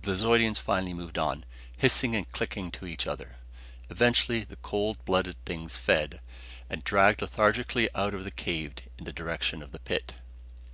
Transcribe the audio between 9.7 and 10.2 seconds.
the pit.